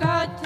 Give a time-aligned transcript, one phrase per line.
[0.00, 0.39] пока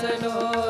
[0.00, 0.69] सलो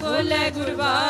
[0.01, 1.10] ਬੋਲੇ ਗੁਰਬਾਣੀ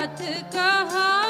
[0.00, 0.20] साथ
[0.52, 1.29] कहा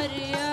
[0.00, 0.49] Maria.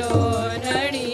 [0.00, 0.12] लो
[0.66, 1.13] नडी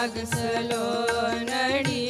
[0.00, 0.84] ಆಗಸಲೋ
[1.48, 2.07] ನಡಿ